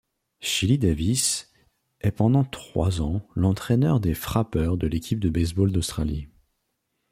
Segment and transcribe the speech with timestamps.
[0.39, 1.53] Chili Davis
[1.99, 6.27] est pendant trois ans l'entraîneur des frappeurs de l'équipe de baseball d'Australie.